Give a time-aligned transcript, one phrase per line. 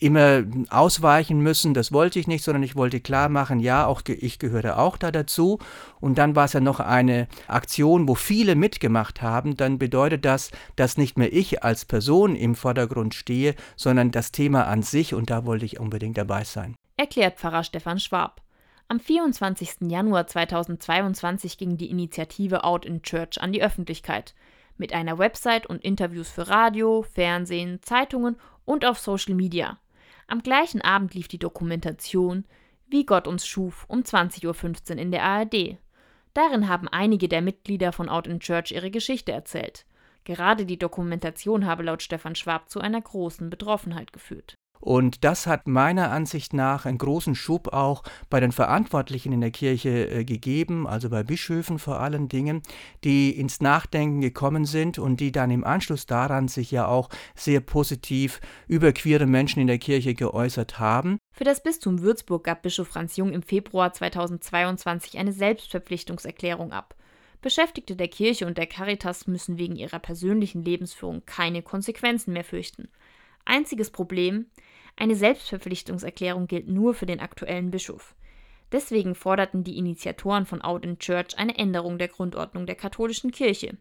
[0.00, 4.38] immer ausweichen müssen, das wollte ich nicht, sondern ich wollte klar machen, ja, auch ich
[4.38, 5.58] gehöre auch da dazu.
[6.00, 10.50] Und dann war es ja noch eine Aktion, wo viele mitgemacht haben, dann bedeutet das,
[10.76, 15.30] dass nicht mehr ich als Person im Vordergrund stehe, sondern das Thema an sich und
[15.30, 16.74] da wollte ich unbedingt dabei sein.
[16.96, 18.42] Erklärt Pfarrer Stefan Schwab.
[18.88, 19.88] Am 24.
[19.88, 24.34] Januar 2022 ging die Initiative Out in Church an die Öffentlichkeit.
[24.78, 29.78] Mit einer Website und Interviews für Radio, Fernsehen, Zeitungen und auf Social Media.
[30.30, 32.44] Am gleichen Abend lief die Dokumentation
[32.86, 35.76] Wie Gott uns schuf um 20.15 Uhr in der ARD.
[36.34, 39.86] Darin haben einige der Mitglieder von Out in Church ihre Geschichte erzählt.
[40.22, 44.54] Gerade die Dokumentation habe laut Stefan Schwab zu einer großen Betroffenheit geführt.
[44.80, 49.50] Und das hat meiner Ansicht nach einen großen Schub auch bei den Verantwortlichen in der
[49.50, 52.62] Kirche äh, gegeben, also bei Bischöfen vor allen Dingen,
[53.04, 57.60] die ins Nachdenken gekommen sind und die dann im Anschluss daran sich ja auch sehr
[57.60, 61.18] positiv über queere Menschen in der Kirche geäußert haben.
[61.32, 66.94] Für das Bistum Würzburg gab Bischof Franz Jung im Februar 2022 eine Selbstverpflichtungserklärung ab.
[67.42, 72.88] Beschäftigte der Kirche und der Caritas müssen wegen ihrer persönlichen Lebensführung keine Konsequenzen mehr fürchten.
[73.44, 74.46] Einziges Problem,
[74.96, 78.14] eine Selbstverpflichtungserklärung gilt nur für den aktuellen Bischof.
[78.72, 83.76] Deswegen forderten die Initiatoren von Out in Church eine Änderung der Grundordnung der katholischen Kirche.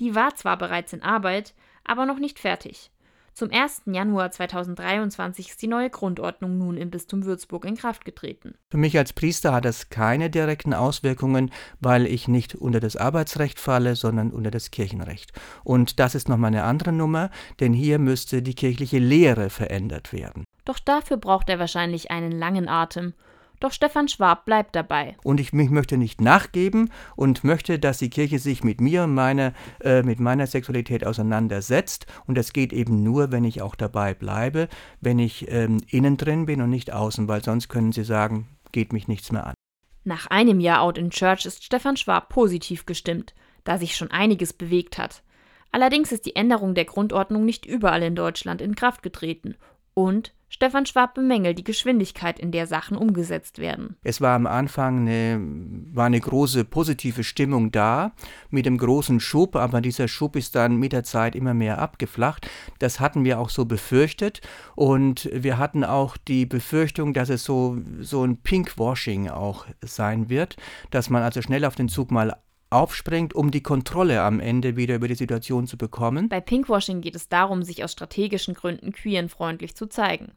[0.00, 2.90] Die war zwar bereits in Arbeit, aber noch nicht fertig.
[3.34, 3.82] Zum 1.
[3.86, 8.54] Januar 2023 ist die neue Grundordnung nun im Bistum Würzburg in Kraft getreten.
[8.70, 13.58] Für mich als Priester hat das keine direkten Auswirkungen, weil ich nicht unter das Arbeitsrecht
[13.58, 15.32] falle, sondern unter das Kirchenrecht.
[15.64, 20.44] Und das ist nochmal eine andere Nummer, denn hier müsste die kirchliche Lehre verändert werden.
[20.64, 23.14] Doch dafür braucht er wahrscheinlich einen langen Atem
[23.64, 25.16] doch Stefan Schwab bleibt dabei.
[25.24, 29.14] Und ich, ich möchte nicht nachgeben und möchte, dass die Kirche sich mit mir und
[29.14, 32.06] meine, äh, mit meiner Sexualität auseinandersetzt.
[32.26, 34.68] Und das geht eben nur, wenn ich auch dabei bleibe,
[35.00, 38.92] wenn ich ähm, innen drin bin und nicht außen, weil sonst können sie sagen, geht
[38.92, 39.54] mich nichts mehr an.
[40.04, 43.34] Nach einem Jahr Out in Church ist Stefan Schwab positiv gestimmt,
[43.64, 45.22] da sich schon einiges bewegt hat.
[45.72, 49.56] Allerdings ist die Änderung der Grundordnung nicht überall in Deutschland in Kraft getreten
[49.94, 53.96] und Stefan Schwab bemängelt die Geschwindigkeit, in der Sachen umgesetzt werden.
[54.04, 55.40] Es war am Anfang eine,
[55.92, 58.12] war eine große positive Stimmung da
[58.50, 62.48] mit dem großen Schub, aber dieser Schub ist dann mit der Zeit immer mehr abgeflacht.
[62.78, 64.42] Das hatten wir auch so befürchtet
[64.76, 70.56] und wir hatten auch die Befürchtung, dass es so, so ein Pinkwashing auch sein wird,
[70.92, 72.36] dass man also schnell auf den Zug mal
[72.70, 76.28] aufspringt, um die Kontrolle am Ende wieder über die Situation zu bekommen.
[76.28, 80.32] Bei Pinkwashing geht es darum, sich aus strategischen Gründen queerenfreundlich zu zeigen.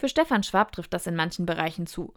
[0.00, 2.14] Für Stefan Schwab trifft das in manchen Bereichen zu.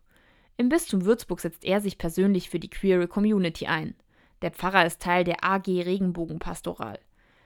[0.55, 3.93] Im Bistum Würzburg setzt er sich persönlich für die queere Community ein.
[4.41, 6.97] Der Pfarrer ist Teil der AG Regenbogenpastoral.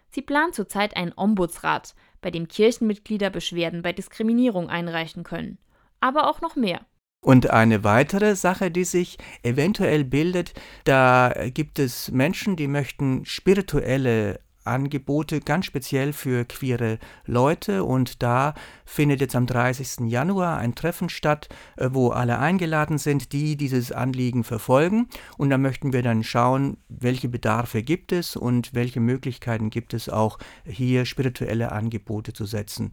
[0.09, 5.57] Sie plant zurzeit einen Ombudsrat, bei dem Kirchenmitglieder Beschwerden bei Diskriminierung einreichen können.
[6.01, 6.85] Aber auch noch mehr.
[7.19, 14.39] Und eine weitere Sache, die sich eventuell bildet, da gibt es Menschen, die möchten spirituelle
[14.67, 18.53] Angebote ganz speziell für queere Leute und da
[18.85, 20.09] findet jetzt am 30.
[20.09, 25.07] Januar ein Treffen statt, äh, wo alle eingeladen sind, die dieses Anliegen verfolgen
[25.37, 30.09] und da möchten wir dann schauen, welche Bedarfe gibt es und welche Möglichkeiten gibt es
[30.09, 32.85] auch hier spirituelle Angebote zu setzen.